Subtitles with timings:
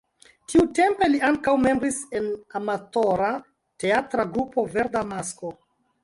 [0.51, 3.27] Tiutempe li ankaŭ membris en amatora
[3.83, 5.53] teatra grupo Verda Masko.